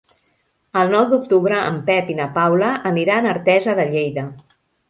El 0.83 0.89
nou 0.95 1.03
d'octubre 1.11 1.59
en 1.67 1.77
Pep 1.91 2.09
i 2.13 2.17
na 2.21 2.29
Paula 2.39 2.73
aniran 2.93 3.29
a 3.29 3.35
Artesa 3.37 3.81
de 3.83 3.91
Lleida. 3.93 4.29